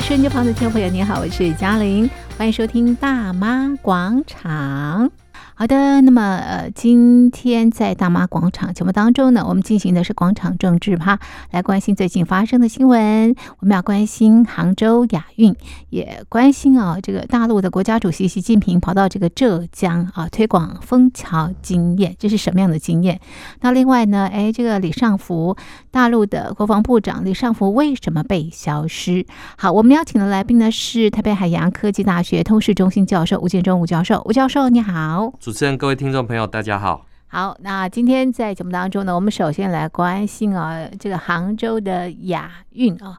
[0.00, 5.08] 收音机旁的听众朋友，你好，我是嘉玲，欢迎收听《大妈广场》。
[5.56, 11.16] 好的，那么呃，今天在大妈广场节目当中呢，我们进行的是广场政治趴，
[11.52, 13.32] 来关心最近发生的新闻。
[13.60, 15.54] 我们要关心杭州亚运，
[15.90, 23.20] 也关心啊，这个大陆的国家主席习近平跑到这个浙江啊，推广枫桥经验，这是什么样的经验？
[23.60, 25.56] 那另外呢，哎，这个李尚福，
[25.92, 29.24] 大陆的国防部长李尚福为什么被消失？
[29.56, 35.32] 好，我们邀请的来宾呢是台北海洋科技大学通识中心教授吴建忠吴教授，吴教授你好。
[35.44, 37.04] 主持人、各位听众朋友，大家好。
[37.26, 43.18] 好，那今天在节目当中呢，我们首先来关心啊，这个杭州的亚运啊。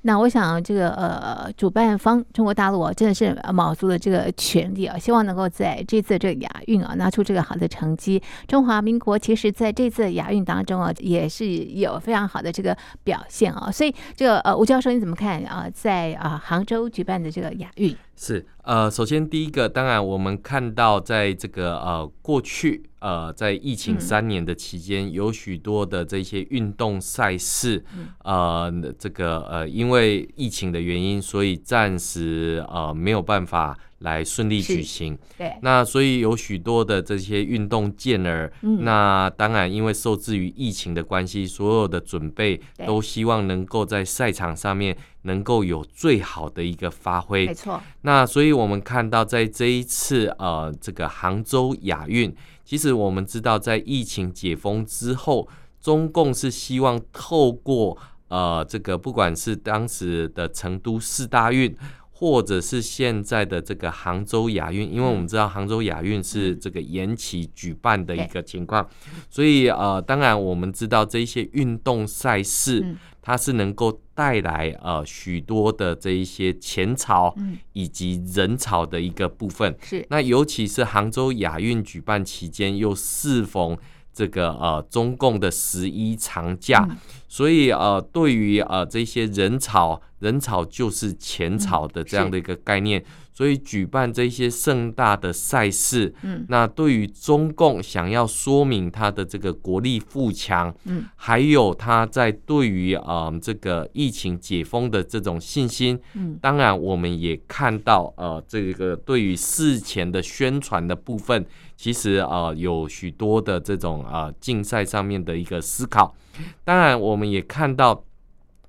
[0.00, 8.22] 那我想，这个呃，主办方中国大陆啊，真的是卯足了这个全力啊，希望能够在这次这个亚运啊，拿出这个好的成绩。
[8.48, 12.74] 中华民国其实在这次亚运当中啊，也是有非常好的这个
[13.04, 13.70] 表现啊。
[13.70, 15.66] 所以，这个呃，吴教授你怎么看啊？
[15.74, 17.94] 在啊杭州举办的这个亚运？
[18.16, 27.84] 是呃，首先第一个，当然我们看到，在这个呃过去呃在疫情三年的期间，有许多的这些运动赛事，
[28.24, 33.78] 呃，这个呃因为疫情的原因，所以暂时呃没有办法。
[34.00, 47.80] 来顺利举行，对，那所以有许多的这些运动健儿，嗯，那当然因为受制于疫情的关系，所有的准备都希望能够在赛场上面能够有最好的一个发挥，没错。
[48.02, 52.34] 那所以我们看到在这一次呃这个杭州亚运，
[52.66, 55.48] 其实我们知道在疫情解封之后，
[55.80, 57.96] 中共是希望透过
[58.28, 61.74] 呃这个不管是当时的成都四大运。
[62.18, 68.88] 或者是现在的这个杭州亚运，因为我们知道杭州亚运是这个延期举办的一个情况，
[69.28, 77.36] 所以呃，当然我们知道这些运动赛事，它是能够带来呃许多的这一些钱潮
[77.74, 79.76] 以及人潮的一个部分。
[79.82, 83.76] 是，那尤其是杭州亚运举办期间又适逢。
[84.16, 86.96] 这个呃，中共的十一长假，嗯、
[87.28, 92.98] 所以呃，对于呃这些人潮，人潮就是钱潮的这样的一个概念。
[93.02, 93.04] 嗯
[93.36, 111.44] 所以举办这些盛大的赛事，嗯，那对于中共想要说明他的这个国力富强，嗯，还有他在对于啊、呃、这个疫情解封的这种信心，嗯，当然我们也看到呃这个对于事前的宣传的部分，
[111.76, 116.16] 其实啊、呃、有许多的这种啊竞赛上面的一个思考。
[116.64, 118.02] 当然我们也看到，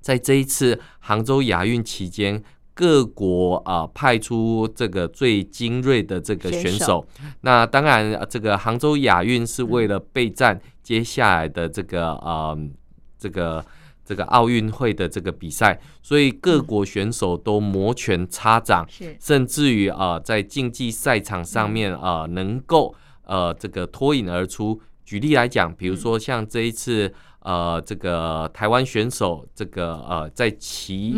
[0.02, 2.44] 在这一次杭州亚运期间。
[2.78, 7.06] 各国啊、呃、派出这个最精锐的这个选手，选手。
[7.40, 12.56] 那当然这个杭州亚运是为了备战接下来的这个呃
[13.18, 13.64] 这个
[14.04, 24.80] 这个奥运会的这个比赛，所以各国选手都摩拳擦掌，嗯、甚至于啊、呃、在竞技赛场上面啊、呃、能够呃这个脱颖而出。
[25.04, 31.16] 举例来讲，比如说像这一次呃这个台湾选手这个呃在骑。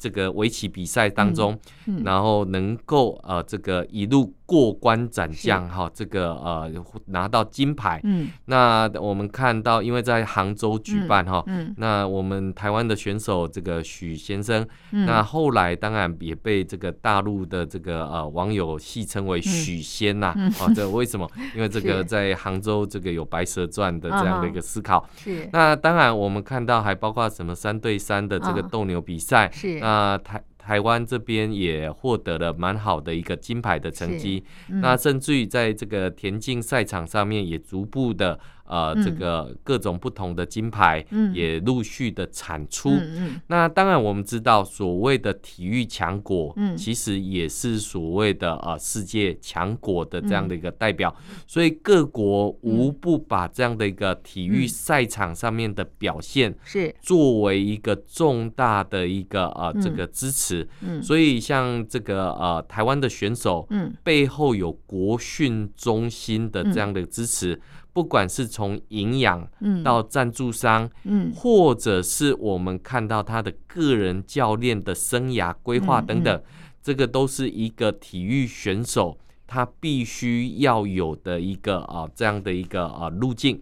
[0.00, 1.52] 嗯这个围棋比赛当中，
[1.86, 6.68] 嗯嗯、然后能够呃这个一路过关斩将哈，这个呃
[7.06, 8.00] 拿到金牌。
[8.02, 20.34] 嗯，那我们看到，因为在杭州举办哈，嗯嗯、那我们台湾的选手这个许先生，嗯、那后来当然也被这个大陆的这个呃网友戏称为许仙呐。
[20.36, 21.30] 嗯、啊，这为什么？
[21.54, 25.08] 因为这个在杭州这个有《白蛇传》的这样的一个思考。
[25.16, 25.48] 是。
[25.52, 29.48] 那当然我们看到还包括什么三对三的这个斗牛比赛。
[29.52, 29.78] 是。
[29.78, 30.42] 那台。
[30.70, 38.38] 台湾这边也获得了蛮好的一个金牌的成绩，嗯、那甚至于在这个田径赛场上面也逐步的。
[38.70, 41.04] 呃，这个各种不同的金牌
[41.34, 42.90] 也陆续的产出。
[42.90, 51.12] 嗯嗯、那当然，我们知道所谓的体育强国，嗯、其实也是所谓的呃世界强国的这样的一个代表。
[51.28, 56.94] 嗯、所以各国无不把这样的一个体育赛场上面的表现是。
[57.02, 60.62] 作为一个重大的一个呃这个支持。
[60.82, 61.00] 嗯。
[61.00, 63.68] 嗯、所以像这个呃台湾的选手，
[64.04, 67.60] 背后有国训中心的这样的支持。
[67.92, 69.48] 不管是从营养
[69.84, 76.42] 到赞助商，嗯，或者是我们看到他的个人教练的生涯规划等等，
[76.82, 83.60] 这个都是一个体育选手他必须要有的一个啊这样的一个啊路径。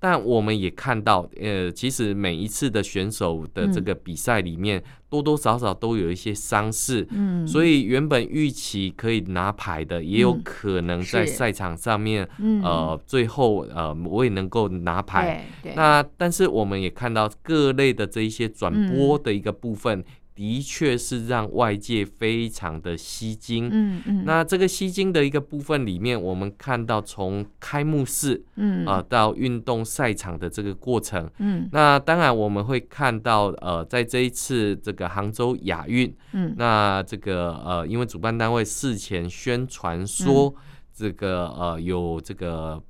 [0.00, 12.28] 但我们也看到，呃，其实每一次的选手的这个比赛里面，多多少少都有一些伤势，嗯，所以原本预期可以拿牌的，也有可能在赛场上面，
[12.62, 15.44] 呃，最后呃未能够拿牌。
[15.74, 20.04] 那但是我们也看到各类的这一些转播的一个部分。
[20.38, 23.68] 的确是让外界非常的吸睛。
[23.72, 24.24] 嗯嗯。
[24.24, 31.68] 那这个吸睛的一个部分里面，我们看到从开幕式，嗯啊、呃，到运动赛场的这个过程，嗯。
[31.72, 40.54] 那当然我们会看到，呃，在这一次这个杭州亚运，嗯，那这个呃，因为主办单位事前宣传说，
[40.94, 42.80] 这个呃有这个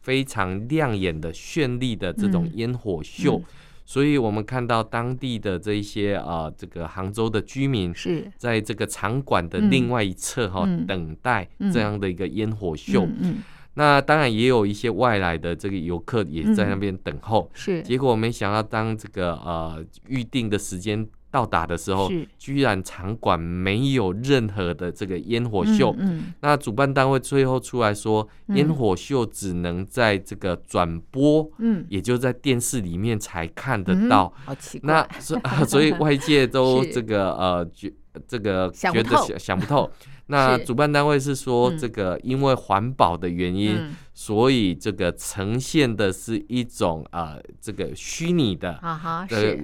[0.00, 3.38] 非常亮眼的绚丽的这种烟火秀。
[3.38, 3.44] 嗯嗯
[3.92, 8.26] 所以我们看到当地的这一些啊、呃，这个杭州的居民是。
[8.38, 13.06] 在这个场馆的另外一侧哈、嗯，等待这样的一个烟火秀。
[13.20, 13.42] 嗯
[13.74, 17.50] 那当然也有一些外来的这个游客也在那边等候。
[17.52, 22.08] 嗯、是，结果没想到当这个呃预定的时间到达的时候，
[22.38, 25.92] 居然场馆没有任何的这个烟火秀。
[25.98, 34.30] 嗯嗯、那主办单位最后出来说，烟火秀只能在这个转播，嗯，也就在电视里面才看得到。
[34.36, 34.92] 嗯、好奇怪。
[34.92, 37.90] 那所 所以外界都 这个呃觉
[38.28, 39.90] 这个觉得想想不透。
[40.26, 48.80] 那主办单位是说，这个因为环保的原因，嗯、所以这个呈现的是一种呃这个虚拟的
[49.28, 49.58] 的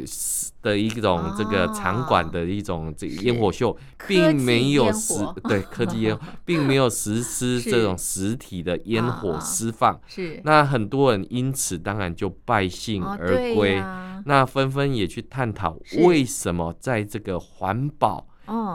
[0.61, 3.75] 的一种这个场馆的一种这个烟火秀，
[4.07, 5.15] 并没有实
[5.45, 9.99] 对科技烟， 并没有实施这种实体的烟火释放。
[10.07, 10.41] 是。
[10.45, 13.83] 那很多人因此当然就败兴而归，
[14.27, 18.27] 那纷纷也去探讨为什么在这个环保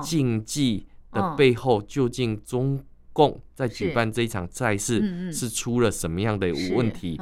[0.02, 2.83] 竞技的背后究竟中
[3.13, 7.19] 共在举办这一场赛事是出了什么样的问题？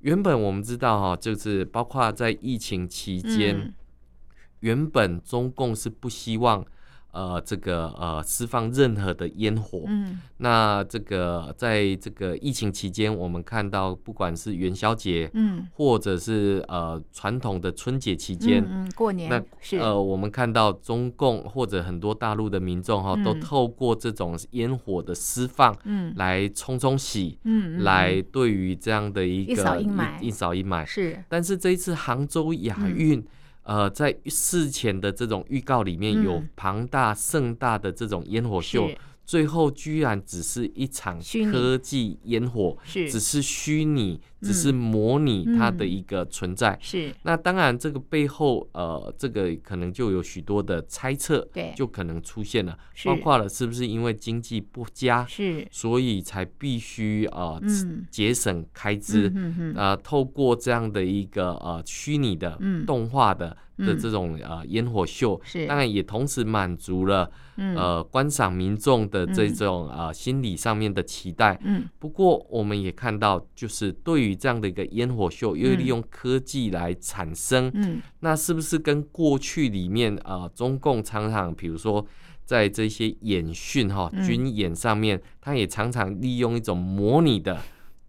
[0.00, 3.74] 原本我们知道哈，就是包括在疫情期间，
[4.60, 6.64] 原本中共是不希望。
[7.16, 9.84] 呃，这个呃，释放任何的烟火。
[9.86, 19.78] 嗯，那这个在这个疫情期间，我们看到不管是元宵节，嗯，或者是呃传统的春节期间，嗯，过年，那是。
[19.78, 30.84] 呃，我们看到中共或者很多大陆的民众哈、哦，都透过这种烟火的释放，嗯，来冲冲喜，嗯，来对于这样的一个一扫阴霾，一扫阴霾。
[30.84, 31.24] 是。
[31.30, 33.24] 但是这一次杭州亚运。
[33.66, 38.88] 呃，在事前的这种预告里面，有庞大盛大的这种烟火秀。
[39.26, 41.20] 最后居然只是一场
[41.52, 43.10] 科技烟火，是。
[43.10, 46.78] 只是虚拟，只是模拟它的一个存在。
[46.80, 47.12] 是。
[47.24, 55.66] 那当然，这个背后呃，这个可能就有许多的猜测，对，就可能出现了，包括了是不是因为经济不佳，是。
[55.72, 57.60] 所以才必须呃
[58.10, 59.32] 节省开支，
[59.74, 62.56] 呃，透过这样的一个呃虚拟的
[62.86, 65.66] 动画的的这种呃烟火秀，是。
[65.66, 82.06] 当然也同时满足了呃观赏民众的这种啊、呃、心理上面的期待，嗯，不过我们也看到，就是对于这样的一个烟火秀，又利用科技来产生，嗯，那是不是跟过去里面啊、呃、中共常常，比如说
[82.44, 87.60] 在这些演训哈、哦、军演上面，他也常常利用一种模拟的、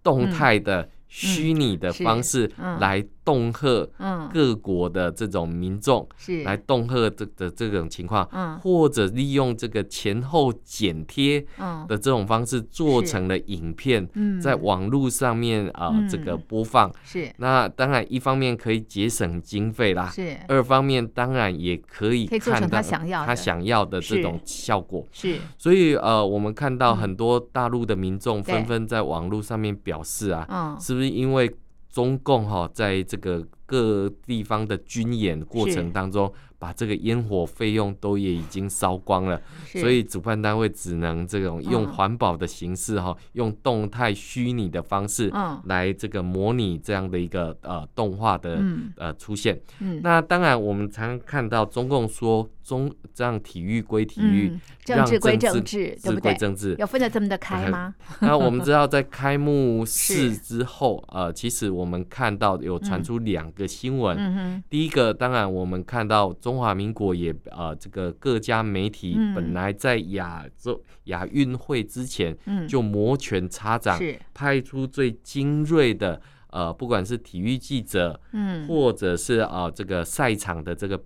[0.04, 3.06] 动态的、虚拟的方式来。
[3.28, 3.86] 恫吓
[4.32, 6.44] 各国的这种民众，是。
[6.44, 8.26] 来恫吓这的这种情况，
[8.62, 11.46] 或者利用这个前后剪贴
[11.90, 14.08] 的这种方式做成了影片，
[14.42, 16.90] 在网络上面啊这个播放。
[17.04, 17.30] 是。
[17.36, 20.38] 那当然一方面可以节省经费啦，是。
[20.48, 25.06] 二方面当然也可以看到他想要他想要的这种效果。
[25.12, 25.36] 是。
[25.58, 31.50] 所以呃，我们看到很多大陆的民众纷纷在网络上面表示啊，是是因为？
[31.90, 45.32] 中共哈，在这个各地方的军演过程当中，把这个烟火费用都也已经烧光了，所以主办单位只能这种用环保的形式哈，用动态虚拟的方式
[45.66, 48.60] 来这个模拟这样的一个呃动画的
[48.96, 49.60] 呃出现。
[50.02, 56.34] 那当然，我们常常看到中共说中这样体育归体育，政治归政治，对不对？
[56.36, 56.76] 政治。
[56.80, 57.94] 有分得这么的开吗？
[58.22, 64.64] 那我们知道，在开幕式 之后，呃，其实我们看到有传出两个新闻。
[64.70, 66.28] 第一个，当然我们看到。
[66.40, 72.38] 中华民国也呃，这个各家媒体本来在亚洲亚运会之前
[72.70, 74.00] 就摩拳擦掌，
[74.34, 76.22] 派出最精锐的
[76.52, 81.02] 呃，不管是体育记者，嗯，或者是呃这个赛场的这个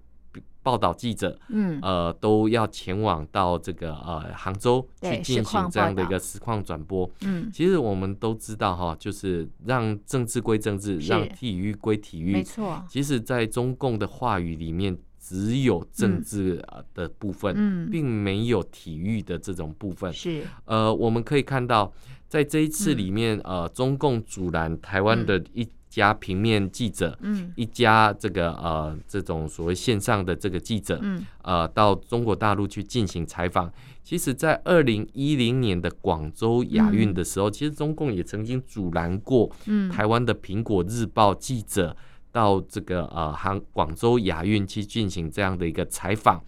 [0.63, 7.09] 报道记者，嗯，呃，都要前往到这个呃杭州去进行这样的一个实况转播。
[7.21, 12.83] 嗯，其实我们都知道哈，就是让政治归政治，让体育归体育，没错。
[12.89, 14.97] 其实，在中共的话语里面。
[15.23, 16.61] 只有政治
[16.95, 20.11] 的部分，嗯，并没有体育的这种部分。
[20.11, 21.93] 是，呃，我们可以看到，
[22.31, 33.69] 在这一次里面，呃，中共阻拦台湾的一家平面记者，嗯，一家这个呃这种所谓线上的这个记者，嗯，呃，到中国大陆去进行采访。
[34.01, 39.51] 其实，在二零一零年的广州亚运的时候，嗯、其实中共也曾经阻拦过
[39.91, 41.93] 台湾的苹果日报记者
[42.31, 46.41] 到这个呃杭广州亚运去进行这样的一个采访。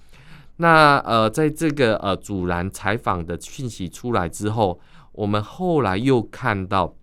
[0.58, 4.80] 那呃，在这个呃阻拦采访的讯息出来之后，
[5.14, 6.96] 我们后来又看到，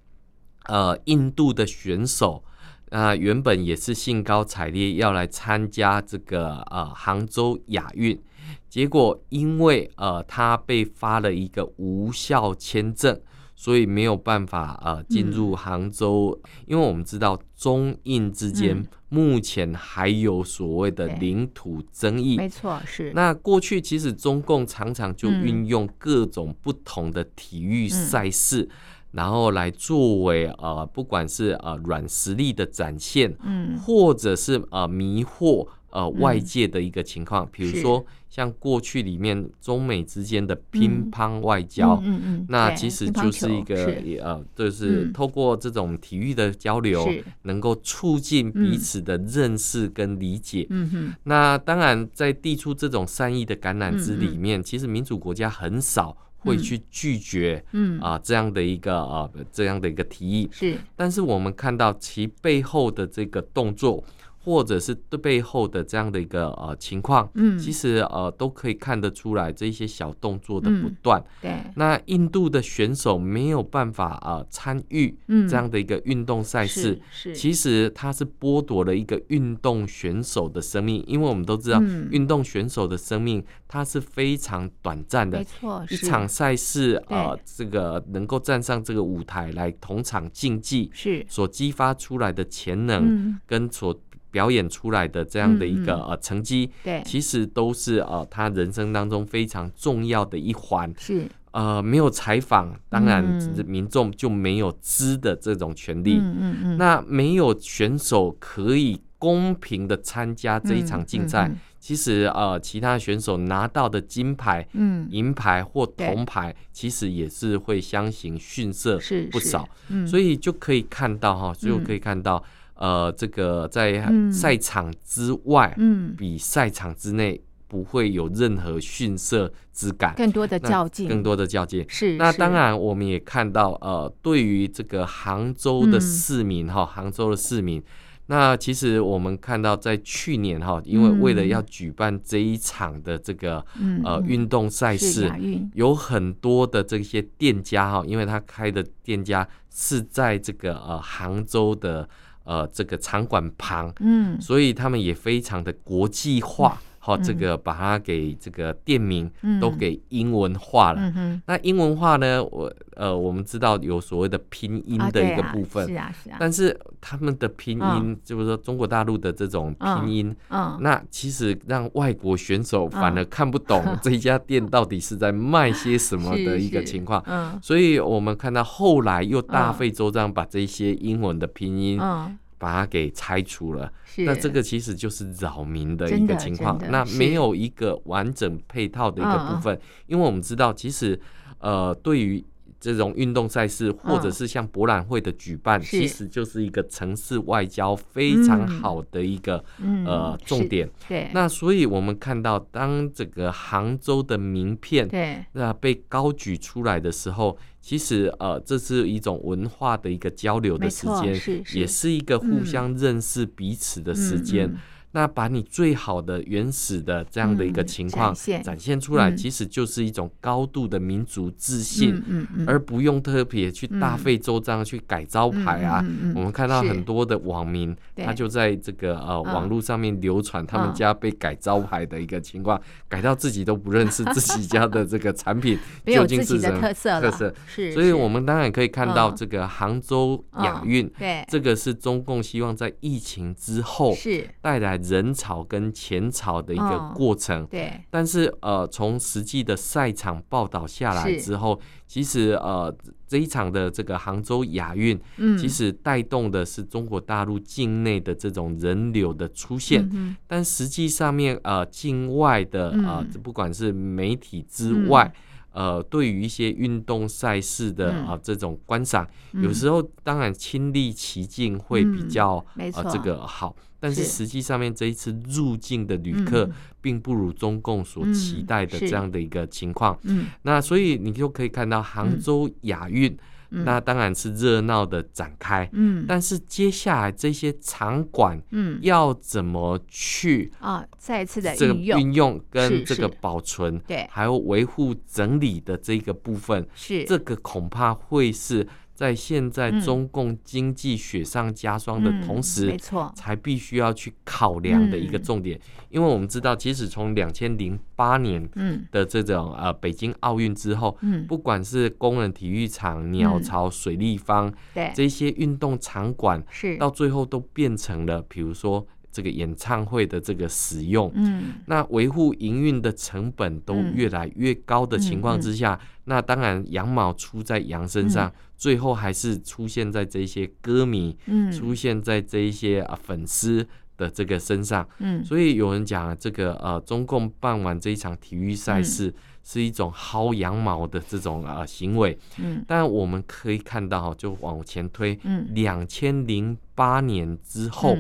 [0.67, 2.45] 呃，印度的选手
[2.91, 8.21] 啊、原本也是兴高采烈要来参加这个呃杭州亚运，
[8.69, 13.21] 结果因为呃他被发了一个无效签证。
[13.61, 22.39] 所以没有办法呃进入杭州，嗯、因为我们知道中印之间目前还有所谓的领土争议。
[22.39, 23.13] 没错，是。
[23.15, 28.71] 那过去其实中共常常就运用各种不同的体育赛事，嗯、
[29.11, 35.69] 然后来作为呃不管是呃软实力的展现，嗯，或者是呃迷惑。
[35.91, 43.75] 呃，外界的一个情况，比如说像过去里面中美之间的乒乓外交，嗯嗯，那其实就是一个
[44.23, 47.09] 呃，就是透过这种体育的交流，
[47.43, 50.65] 能够促进彼此的认识跟理解。
[50.71, 50.89] 嗯。
[50.91, 57.99] 哼，那当然在递出这种善意的橄榄枝里面，其实民主国家很少会去拒绝，嗯。
[57.99, 60.49] 啊这样的一个呃这样的一个提议。
[60.53, 64.05] 是，但是我们看到其背后的这个动作。
[64.43, 71.25] 或者是对背后的这样的一个呃情况，嗯，其实呃都可以看得出来这一些小动作的不断，嗯。
[71.43, 75.15] 对，那印度的选手没有办法呃参与
[75.49, 77.37] 这样的一个运动赛事，嗯，是，是。
[77.37, 81.81] 其实他是剥夺了一个运动选手的生命，因为我们都知道，
[82.11, 91.25] 运动选手的生命它是非常短暂的，没错，一场赛事呃这个能够站上这个舞台来同场竞技，是。
[91.29, 93.95] 所激发出来的潜能跟所
[94.31, 100.93] 表演出来的这样的一个呃成绩，对，其实都是呃他人生当中非常重要的一环。
[100.99, 103.25] 是呃没有采访，当然
[103.67, 106.19] 民众就没有知的这种权利。
[106.19, 106.77] 嗯嗯嗯。
[106.79, 119.01] 那没有选手可以公平的参加这一场竞赛，其实呃其他选手拿到的金牌、嗯银牌或铜牌，其实也是会相形逊色
[119.33, 119.69] 不少。
[119.89, 122.43] 嗯，所以就可以看到哈，就可以看到。
[122.81, 131.85] 呃，这个在赛场之外，嗯，比赛场之内不会有任何逊色之感，更多的较劲，更多的较劲。
[131.91, 132.17] 是。
[132.17, 137.83] 那当然，我们也看到，呃，对于这个杭州的市民哈，杭州的市民，
[138.29, 143.63] 那其实我们看到，在去年哈，因为为了要举办这一场的这个
[144.03, 145.31] 呃运动赛事，
[145.75, 152.09] 有很多的这些店家哈，因为他开的店家是在这个呃杭州的。
[152.45, 159.29] 呃，这个场馆旁，嗯，所以他们也非常的国际化，好、嗯，这个把它给这个店名
[159.61, 161.13] 都给英文化了。
[161.47, 170.37] 那英文化呢，我呃，我们知道有所谓的拼音的一个部分，啊是啊是啊，但是他们的拼音，哦、就是说中国大陆的这种拼音，
[170.79, 177.21] 那其实让外国选手反而看不懂 这一家店到底是在卖些什么的一个情况。
[177.27, 182.39] 嗯，所以我们看到后来又大费周章把这些英文的拼音，嗯。
[182.61, 186.79] 把它给拆除了，那这个其实就是扰民的一个情况。
[186.91, 191.19] 那没有一个完整配套的一个部分，嗯、因为我们知道，其实
[191.59, 192.45] 呃，对于。
[192.83, 200.89] 这种运动赛事，或者是像博览会的举办，嗯、其实就是一个城市外交非常好的一个、嗯、呃重点。
[201.07, 205.45] 对，那所以我们看到，当这个杭州的名片对。
[205.53, 214.69] 那被高举出来的时候，其实呃这是一种文化的一个交流的时间，是是也是一个互相认识彼此的时间。
[214.69, 214.79] 嗯嗯
[215.13, 219.01] 那把你最好的原始的这样的一个情况展现。
[219.01, 222.23] 出来，其实就是一种高度的民族自信，
[222.67, 226.05] 而不用特别去大费周章去改招牌啊。
[226.35, 237.21] 我们看到很多的网民，他就在这个呃网络上面流传他们家被改招牌的一个情况，改到自己都不认识自己家的这个产品 究竟是什么特色。
[237.21, 237.55] 特色。
[237.67, 244.47] 是，所以我们当然可以看到这个杭州亚运，对，这个是中共希望在疫情之后是。
[244.61, 245.00] 带来。
[245.03, 252.95] 人潮跟钱潮的一个过程，对，但是呃，从实际的赛场报道下来之后，其实呃，
[253.27, 265.33] 这一场的这个杭州亚运，嗯，其实带动的是中国大陆境内的这种人流的出现，但实际上面呃，境外的呃，不管是媒体之外。
[265.73, 268.29] 呃，对于一些运动赛事的啊、嗯。
[268.31, 276.69] 呃、这种观赏，嗯、有时候当然亲历其境会比较、嗯、呃这个好，但是实际上面这一次入境的旅客
[277.01, 280.19] 并不如中共所期待的这样的一个情况。
[280.23, 283.37] 嗯，那所以你就可以看到杭州亚运。
[283.73, 292.61] 那当然是热闹的展开，嗯，但是接下来这些场馆，嗯，要怎么去啊，再一次的这个运用。
[292.69, 297.23] 跟这个保存，对，还有维护整理的这个部分，是。
[297.25, 298.85] 这个恐怕会是。
[299.21, 308.67] 在现在中共经济雪上加霜的同时，没错，才必须要去考量的一个重点，因为我们知道，即使从两千零八年
[309.11, 315.13] 的这种呃北京奥运之后，不管是工人体育场、鸟巢、水立方，对。
[315.15, 316.97] 这些运动场馆，是。
[316.97, 319.07] 到最后都变成了，比如说。
[319.33, 348.17] 这个演唱会的这个使用，嗯，那维护营运的成本都越来越高的情况之下，那当然羊毛出在羊身上，最后还是出现在这些歌迷，嗯，出现在这一些啊粉丝的这个身上，嗯，所以有人讲这个呃，中共办完这一场体育赛事是一种薅羊毛的这种啊行为，嗯，但我们可以看到，就往前推，嗯，两千零八年之后。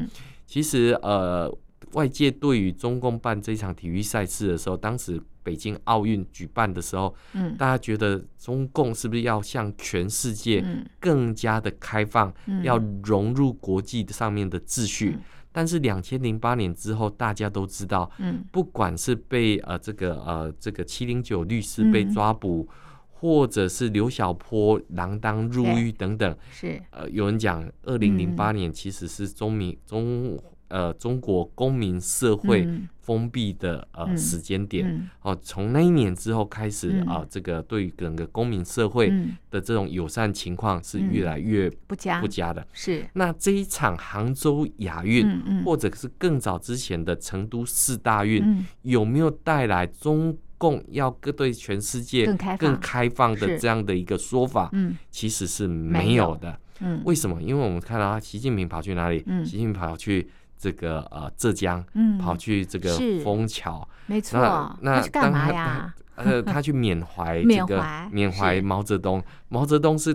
[0.52, 1.48] 其实，呃，
[1.92, 10.64] 外界对于中共办这场体育赛事的时候，当时北京奥运举办的时候，嗯，大家觉得中共是不是要向全世界
[10.98, 12.32] 更加的开放，
[12.62, 15.16] 要融入国际上面的秩序？
[15.52, 22.68] 但是两千零八年之后，大家都知道，嗯，不管是被呃这个呃这个七零九律师被抓捕，
[23.08, 26.80] 或者是刘小波锒铛入狱等等，是。
[26.90, 30.38] 呃，有人讲，二零零八年其实是中民中
[30.70, 32.66] 呃中国公民社会
[33.00, 35.08] 封闭的呃时间点。
[35.22, 39.12] 哦，从那一年之后开始啊，这个对于整个公民社会
[39.50, 42.20] 的这种友善情况是越来越不佳。
[42.20, 42.66] 不佳的。
[42.72, 43.06] 是。
[43.12, 52.26] 那这一场杭州亚运，或者是更早之前的成都四大运，有没有带来中共要各对全世界
[52.58, 53.30] 更开放。
[53.34, 56.36] 的这样的一个说法，嗯，其实是没有。
[56.36, 57.40] 的，嗯，为什么？
[57.40, 59.24] 因为我们看到习近平跑去哪里？
[59.44, 60.28] 习近平跑去
[60.60, 62.94] 这个呃浙江，嗯，跑去这个
[63.24, 64.38] 枫桥，没错，
[64.82, 65.94] 那干嘛呀？
[66.16, 70.14] 呃，他去缅怀 这个缅怀毛泽东，毛泽东是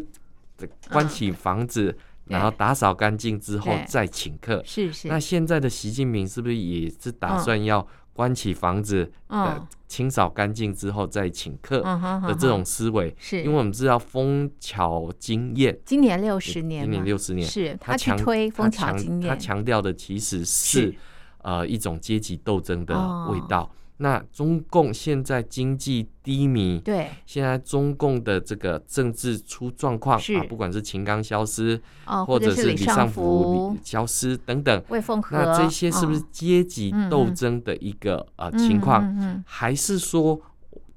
[0.92, 5.08] 关起房子，然后打扫干净之后再请客，是是。
[5.08, 7.86] 那现在的习近平是不是也是打算要？
[8.16, 13.44] 关起房子，呃，清扫干净之后再请客的这种思维，是。
[13.44, 20.96] 因为我们知道枫桥经验，今年六十年，今年六十年，是他去推枫桥经验，他强调的其实是
[21.40, 22.96] 呃一种阶级斗争的
[23.28, 23.70] 味道。
[23.98, 31.82] 那中共现在经济低迷，对，现在中共的这个政治出状况啊，不管是秦刚消失，
[32.28, 39.44] 或者是李尚福消失等等，魏凤和，那这些是不是阶级斗争的一个呃情况？
[39.46, 40.42] 还是说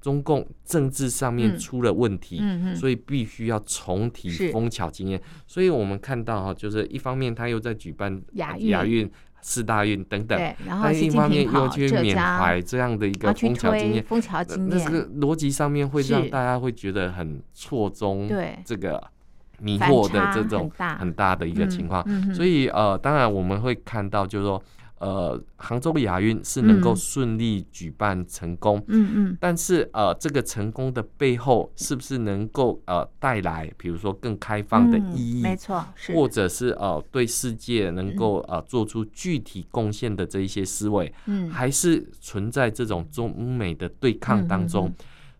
[0.00, 2.42] 中共政治上面出了问题，
[2.74, 5.22] 所以必须要重提枫桥经验？
[5.46, 9.08] 所以我们看到哈，就是一方面他又在举办亚运。
[9.40, 19.02] 四大运等等，但一方面又去缅怀这样的一个枫桥经验，枫桥经验，那这个逻辑上面会让大家会觉得很错综，对这个
[19.60, 24.62] 迷惑的这种很大的一个情况，所以呃，当然我们会看到，就是说。
[25.00, 35.84] 呃，杭州亚运是能够顺利举办成功，嗯嗯，但是呃，这个成功的背后是不是能够呃带来，比如说更开放的意义，没错，
[36.14, 44.92] 或者是呃对世界能够呃做出具体贡献的这一些思维，嗯，还是存在这种中美的对抗当中，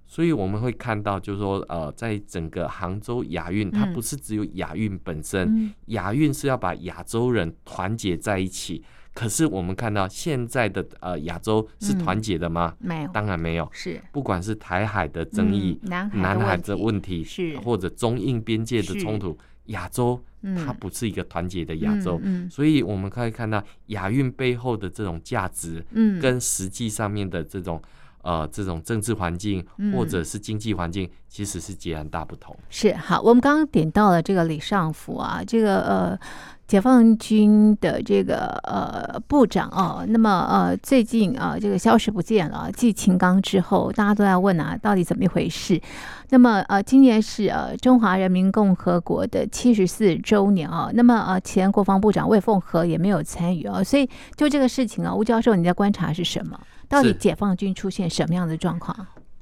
[0.06, 8.84] 所以我们会看到，就是说呃，在整个杭州亚运，它不是只有亚运本身，亚运是要把亚洲人团结在一起。
[9.18, 12.72] 可是我们看到现在的呃亚洲是团结的吗？
[12.78, 13.68] 没有，当然没有。
[13.72, 20.22] 是，不管是台海的争议、南海的问题，是或者中印边界的冲突，亚洲
[20.64, 22.20] 它不是一个团结的亚洲。
[22.48, 27.82] 所以我们可以看到亚运背后的这种价值，嗯跟实际上面的这种
[28.22, 32.56] 呃这种政治环境或者是经济环境，其实是截然大不同。
[32.70, 36.20] 是好，我们刚刚点到了这个李尚福啊，这个呃。
[36.68, 45.80] 解放军的这个呃部长哦，那么呃最近啊、呃、这个消失不见了，继秦刚之后，大家都在问啊，到底怎么一回事？
[46.28, 56.60] 那么呃今年是呃中华人民共和国的七十四周年啊，那么呃前国防部长魏凤和也没有参与啊，所以就这个事情啊，吴教授你在观察是什么？
[56.86, 58.94] 到底解放军出现什么样的状况？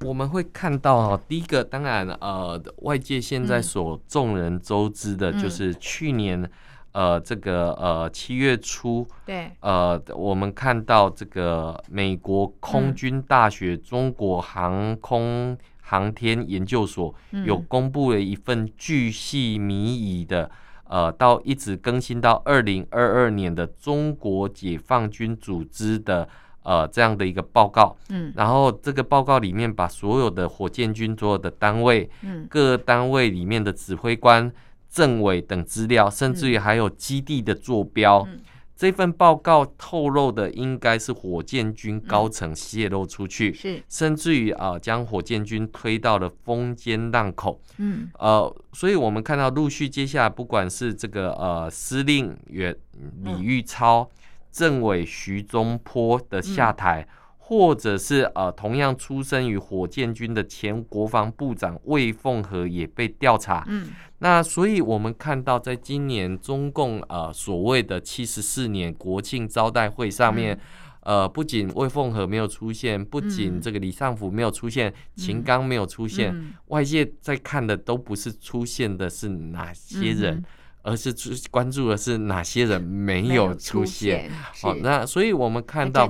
[0.05, 6.49] 我们会看到哈，第一个当然呃，外界现在所众人周知的就是去年、嗯、
[6.97, 17.13] 呃这个呃七月初，对，呃我们看到这个美国空军大学中国航空航天研究所
[17.45, 20.49] 有公布了一份巨细靡遗的
[20.85, 26.27] 呃到一直更新到二零二二年的中国解放军组织的。
[26.63, 34.51] 呃，这样的一个报告，嗯，然后这个报告里面把所有的火箭军所有的单位，嗯，各单位里面的指挥官、
[34.89, 38.39] 政委等资料，甚至于还有基地的坐标，嗯，
[38.75, 52.75] 这份报告透露的应该是火箭军高层泄露出去，是，甚至于啊，将火箭军推到了风尖浪口，嗯，呃，所以我们看到陆续接下来，不管是这个呃司令员
[53.23, 54.09] 李玉超。
[54.49, 57.07] 政委徐宗坡的下台，嗯、
[57.47, 63.63] 或者是呃同样出身于火箭军的前国防部长魏凤和也被调查。
[63.69, 63.87] 嗯，
[64.19, 70.59] 那所以我们看到，在今年中共呃所谓的七十四年国庆招待会上面，
[71.03, 80.35] 嗯、呃不仅魏凤和没有出现，不仅这个李尚福没有出现，秦刚没有出现，嗯、外界在看的都不是出现的是哪些人。
[80.35, 80.45] 嗯
[80.83, 81.13] 而是
[81.51, 84.31] 关注的是哪些人没有出现？
[84.61, 86.07] 好，那所以我们看到，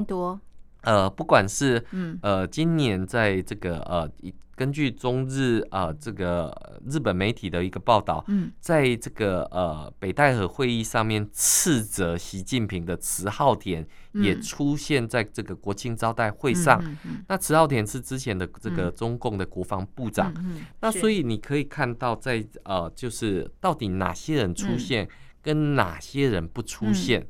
[0.88, 4.10] 呃，不管是嗯呃，今年在这个呃，
[4.56, 6.52] 根据中日呃这个
[6.90, 13.86] 日本媒体的一个报道，嗯在这个呃北戴河会议上面斥责习近平的迟浩田。
[14.14, 16.82] 也出现在这个国庆招待会上。
[16.84, 20.34] 嗯嗯、那迟浩田是之前的这个中共的国防部长。
[20.38, 25.08] 嗯嗯、那所以你可以看到，在呃，就是到底哪些人出现，
[25.44, 27.28] 跟哪些人不出现。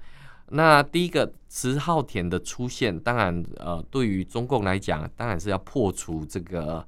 [0.48, 6.86] 嗯、那第一个迟浩田的出现，当然呃，对于中共来讲，当然是要破除这个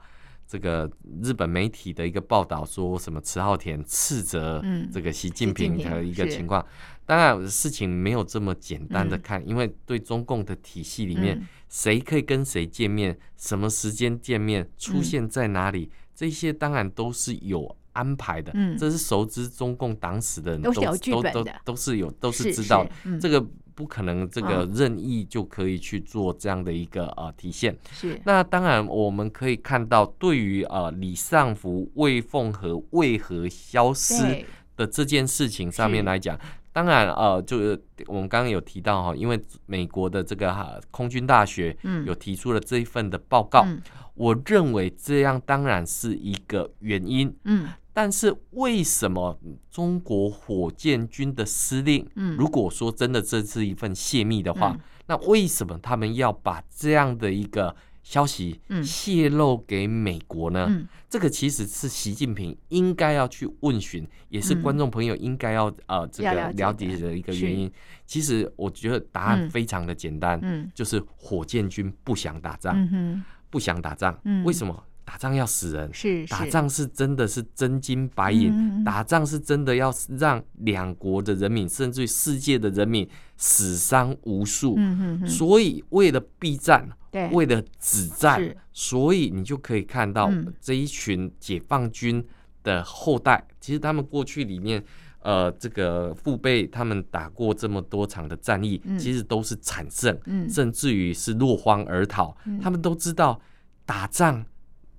[0.48, 0.90] 这个
[1.22, 6.66] 日本媒体的一个报道，说什么迟浩田斥责这个习近平的一个情况。
[7.06, 18.52] 当然，事情没有这么简单的看，嗯、因为对中共的体系里面，谁、嗯、可以跟谁见面，什么时间见面，出现在哪里，嗯、这些当然都是有安排的。
[18.56, 22.90] 嗯，这是熟知中共党史的人都都都都都是有都是知道的。
[23.04, 27.78] 嗯、这个不可能，这个任意就可以去做这样的一个呃体现。
[27.92, 28.20] 是。
[28.24, 34.46] 那当然，我们可以看到，对于呃李尚福、魏凤和为何消失
[34.78, 36.40] 的这件事情上面来讲。
[36.72, 43.82] 当然，呃，就是我们刚刚有提到哈，因为美国的这个哈空军大学有提出了这一份的报告，嗯、
[44.14, 49.38] 我认为这样当然是一个原因，嗯，但是为什么
[49.70, 60.68] 中国火箭军的司令，嗯，如果说真的这是一份泄密的话，嗯、那为什么他们要把这样的一个消息泄露给美国呢？
[60.70, 67.16] 嗯、这个其实是习近平应该要去问询，也是观众朋友应该要呃这个了解的。
[67.16, 67.70] 一个原因。
[68.06, 74.18] 其实我觉得答案非常的简单，嗯、就是火箭军不想打仗，嗯、不想打仗。
[74.24, 74.84] 嗯、为什么？
[75.10, 76.32] 打仗要死人，是，是。
[76.32, 84.78] 打仗是真的是真金白银，嗯、打仗是真的要让两国的人民，甚至于世界的人民死伤无数。
[85.26, 86.88] 所以为了避战，
[87.32, 88.40] 为了止战，
[88.72, 92.24] 所以你就可以看到这一群解放军
[92.62, 94.84] 的后代，嗯、其实他们过去里面，
[95.24, 102.38] 呃，这个父辈他们打过这么多场的战役，嗯、其实都是惨胜，嗯、甚至于是落荒而逃。
[102.46, 103.42] 嗯、他们都知道
[103.88, 104.46] 打仗。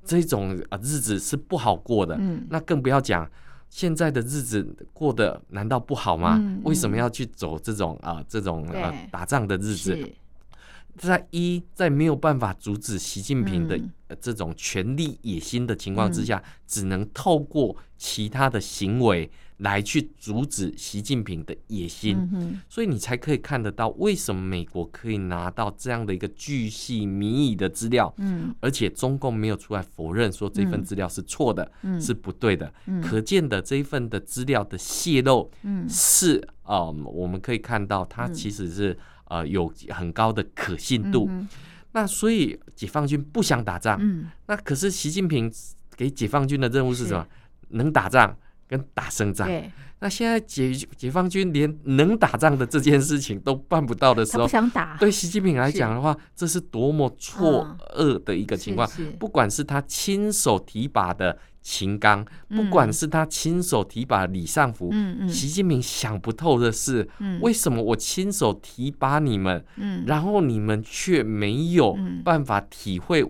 [0.04, 3.30] 这种啊日子是不好过的，嗯、那更不要讲
[3.68, 6.36] 现在的日子过得难道不好吗？
[6.38, 10.12] 嗯嗯、为什么要去走这种啊这种啊打仗的日子？
[10.96, 13.78] 在一在没有办法阻止习近平的
[14.20, 19.30] 这种权力野心的情况之下，嗯、只能透过其他的行为
[19.60, 22.28] 来去阻止习近平的野心。
[22.34, 32.70] 嗯、所以你才可以看得到为什么美国可以拿到这样的一个巨细靡遗的资料，嗯、而且中共没有出来否认说这份资料是错的，嗯、是不对的。
[32.86, 35.50] 嗯、可见的这一份的资料的泄露
[35.88, 38.98] 是啊、我们可以看到它其实是。
[39.30, 41.48] 呃，有很高的可信度，嗯、
[41.92, 45.48] 那所以解放军不想打仗，嗯、那可是习近平
[45.96, 47.24] 给解放军的任务是什么？
[47.68, 48.36] 能打仗
[48.70, 49.50] 跟打胜仗。
[49.98, 54.96] 那现在解解放军连能打仗的这件事情都办不到的时候，想打。
[54.96, 58.88] 对习近平来讲的话，是这是多么错愕的一个情况。
[59.18, 73.24] 不管是他亲手提拔的秦刚，不管是他亲手提拔李尚福，嗯嗯，习近平想不透的是，嗯，为什么我亲手提拔你们，嗯，然后你们却没有办法体会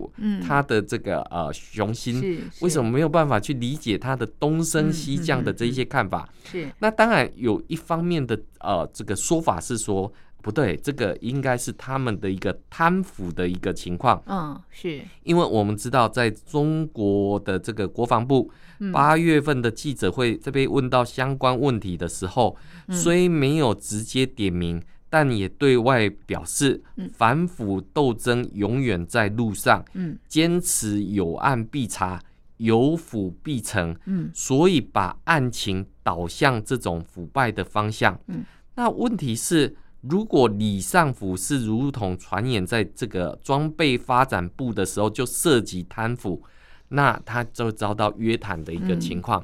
[0.45, 6.27] 他的这个呃雄心，为什么没有办法去理解他的东升西降的这一些看法？
[6.45, 10.11] 是，那当然有一方面的呃这个说法是说。
[10.41, 14.21] 不对，这个应该是他们的一个贪腐的一个情况。
[14.25, 18.49] 嗯，是因为我们知道，在中国的这个国防部
[18.91, 22.57] 八月份的记者会，这边问到相关问题的时候，
[22.89, 26.81] 虽没有直接点名，但也对外表示，
[27.13, 29.85] 反腐斗争永远在路上。
[29.93, 32.19] 嗯，坚持有案必查，
[32.57, 33.95] 有腐必惩。
[34.05, 38.19] 嗯，所以把案情导向这种腐败的方向。
[38.27, 39.75] 嗯，那问题是。
[40.01, 46.41] 如果李尚福是如同传言，在这个装备发展部的时候就涉及贪腐，
[46.89, 49.43] 那他就遭到约谈的一个情况。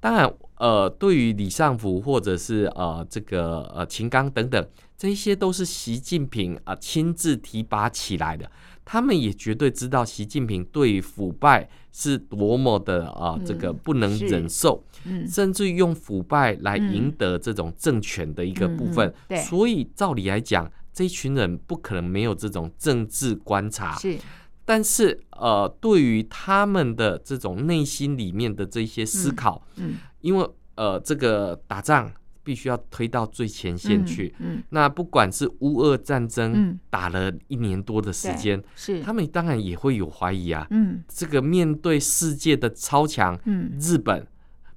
[0.00, 8.48] 当然，呃，对于李尚福或者是呃这个呃秦刚等等，这些都是习近平啊亲自提拔起来的。
[8.90, 14.82] 他们也绝对知道习近平对于腐败是多么的啊，这个不能忍受，
[15.30, 19.12] 甚至用腐败来赢得这种政权的一个部分。
[19.46, 23.94] 所以照理来讲，这一群人不可能没有这种政治观察。
[23.98, 24.16] 是，
[24.64, 32.10] 但是呃，对于他们的这种内心里面的这些思考，嗯，因为呃，这个打仗。
[32.48, 34.34] 必须要推到最前线去。
[34.38, 39.02] 嗯，嗯，那不管是乌俄战争打了一年多的时间，是。
[39.02, 40.66] 他们当然也会有怀疑啊。
[40.70, 44.26] 嗯，这个面对世界的超强，嗯，日本、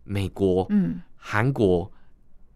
[0.04, 1.90] 美国、嗯，韩国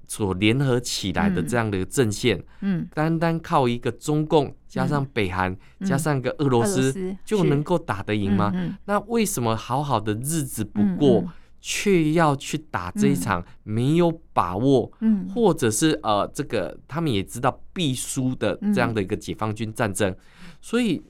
[0.05, 8.51] 所联合起来的这样的一个阵线，嗯，单单靠一个中共加上北韩加上一个俄罗斯就能够打得赢吗？
[8.83, 11.23] 那为什么好好的日子不过？
[11.67, 20.15] 却要去打这一场没有把握，嗯，或者是呃，这个他们也知道必输的这样的一个解放军战争，
[20.61, 21.01] 所以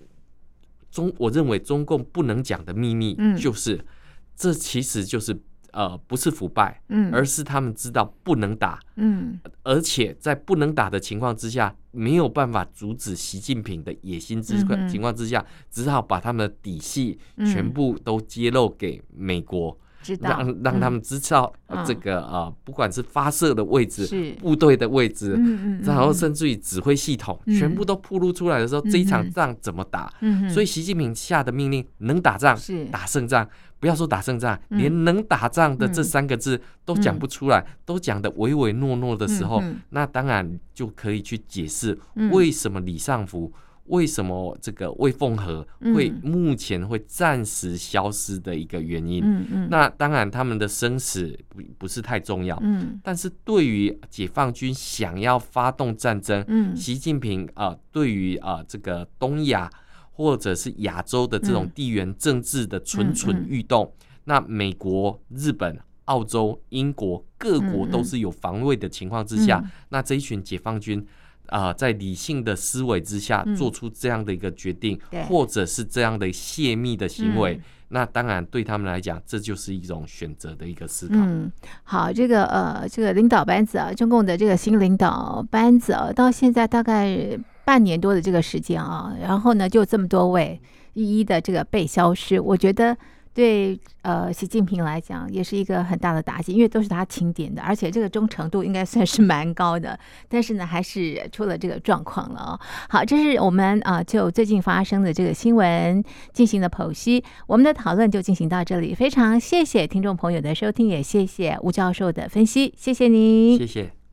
[0.90, 3.86] 中我认为中共不能讲的秘密就是，
[4.34, 5.38] 这其实就是
[5.74, 19.78] 呃不是腐败，嗯，而是他们知道不能打，嗯，而且在不能打的情况之下，没有办法阻止习近平的野心之情况之下，只好把他们的底细全部都揭露给美国。
[20.22, 21.52] 让让他们知道
[21.86, 25.40] 这个啊，不管是发射的位置、部队的位置，
[25.84, 30.14] 然后甚至于指挥系统，全部都暴露出来的时候，这一场仗怎么打？
[30.50, 32.58] 所以习近平下的命令，能打仗，
[32.92, 33.48] 打胜仗，
[33.80, 41.98] 不要说打胜仗，连能打仗的这三个字都讲不出来，都讲得唯唯诺诺的时候，那当然就可以去解释
[42.32, 43.52] 为什么李尚福。
[43.86, 49.22] 为什么这个魏凤和会目前会暂时消失的一个原因？
[49.24, 52.58] 嗯嗯，那当然他们的生死不不是太重要。
[52.64, 59.70] 嗯，但是对于解放军想要发动战争，嗯，习近平啊、呃，对于啊、呃、这个东亚
[60.12, 63.94] 或者是亚洲的这种地缘政治的蠢蠢欲动，
[64.24, 71.06] 那美国、日本、澳洲、英国各国都是有防卫的情况之下，那这一群解放军。
[71.48, 81.16] 啊、呃，在理性的思维之下做出这样的一个决定，嗯、或者是这样的泄密的行为，嗯、那当然对他们来讲，这就是一种选择的一个思考。
[81.18, 81.52] 嗯，
[81.84, 90.60] 好，这个呃，这个领导班子啊，中共的这个新领导班子啊，到现在大概半年多的这个时间啊，然后呢，就这么多位
[90.94, 92.98] 一一的这个被消失，我觉得。
[93.36, 100.00] 对，呃，习近平来讲也是一个很大的打击，因为都是他钦点的，而且这个忠诚度应该算是蛮高的。
[100.30, 102.60] 但是呢，还是出了这个状况了哦。
[102.88, 107.22] 好，这是我们啊、就最近发生的这个新闻进行的剖析。
[107.46, 114.05] 我们的讨论就进行到这里，非常谢谢听众朋友的收听，也谢谢吴教授的分析，谢谢您，谢谢。